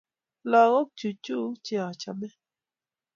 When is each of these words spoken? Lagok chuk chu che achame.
Lagok 0.51 0.89
chuk 0.97 1.17
chu 1.25 1.37
che 1.65 1.75
achame. 1.89 2.27